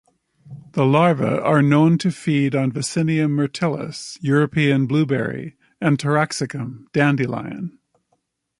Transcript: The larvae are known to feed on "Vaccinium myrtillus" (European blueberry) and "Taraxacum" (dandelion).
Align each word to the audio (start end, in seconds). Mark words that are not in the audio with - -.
The 0.71 0.83
larvae 0.83 1.25
are 1.39 1.61
known 1.61 1.99
to 1.99 2.09
feed 2.09 2.55
on 2.55 2.71
"Vaccinium 2.71 3.33
myrtillus" 3.35 4.17
(European 4.21 4.87
blueberry) 4.87 5.57
and 5.79 5.99
"Taraxacum" 5.99 6.91
(dandelion). 6.91 7.77